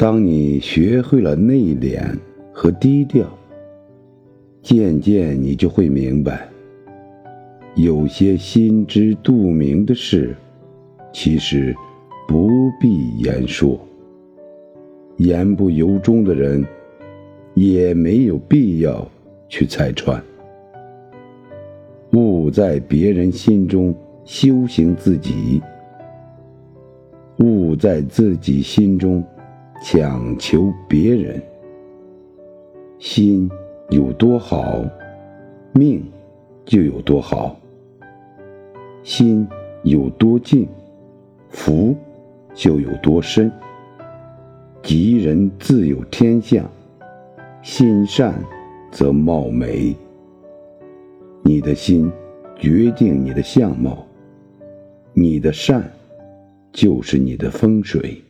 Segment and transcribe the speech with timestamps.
[0.00, 2.00] 当你学会了内敛
[2.54, 3.28] 和低调，
[4.62, 6.48] 渐渐你就会明白，
[7.74, 10.34] 有些心知肚明的事，
[11.12, 11.76] 其实
[12.26, 13.78] 不必言说。
[15.18, 16.64] 言不由衷的人，
[17.52, 19.06] 也没有必要
[19.50, 20.18] 去拆穿。
[22.12, 23.94] 勿在别人心中
[24.24, 25.60] 修行自己，
[27.40, 29.22] 勿在自己心中
[29.82, 31.42] 强求别人。
[32.98, 33.50] 心
[33.88, 34.84] 有多好，
[35.72, 36.04] 命
[36.66, 37.56] 就有多好；
[39.02, 39.48] 心
[39.82, 40.68] 有多静，
[41.48, 41.96] 福
[42.54, 43.50] 就有多深。
[44.82, 46.70] 吉人自有天相，
[47.62, 48.34] 心善
[48.90, 49.96] 则貌美。
[51.42, 52.12] 你的心
[52.58, 54.06] 决定你的相貌，
[55.14, 55.90] 你的善
[56.70, 58.22] 就是你的风水。